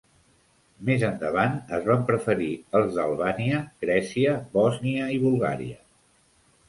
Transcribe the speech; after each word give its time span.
Més 0.87 1.03
endavant, 1.09 1.59
es 1.77 1.85
van 1.89 2.07
preferir 2.07 2.49
els 2.79 2.91
d'Albània, 3.01 3.61
Grècia, 3.87 4.35
Bòsnia 4.57 5.11
i 5.19 5.25
Bulgària. 5.29 5.79